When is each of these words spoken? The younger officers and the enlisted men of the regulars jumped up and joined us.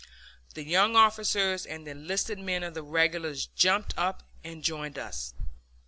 The 0.55 0.63
younger 0.63 0.97
officers 0.97 1.63
and 1.63 1.85
the 1.85 1.91
enlisted 1.91 2.39
men 2.39 2.63
of 2.63 2.73
the 2.73 2.81
regulars 2.81 3.45
jumped 3.45 3.93
up 3.99 4.23
and 4.43 4.63
joined 4.63 4.97
us. 4.97 5.35